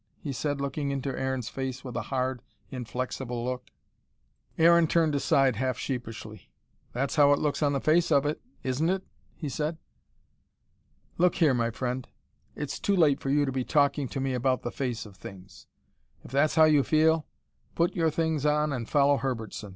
[0.19, 3.67] he said, looking into Aaron's face with a hard, inflexible look.
[4.57, 6.49] Aaron turned aside half sheepishly.
[6.91, 9.03] "That's how it looks on the face of it, isn't it?"
[9.35, 9.77] he said.
[11.19, 12.07] "Look here, my friend,
[12.55, 15.67] it's too late for you to be talking to me about the face of things.
[16.23, 17.27] If that's how you feel,
[17.75, 19.69] put your things on and follow Herbertson.